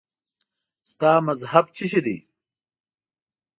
[0.91, 2.17] ستا مذهب څه شی دی؟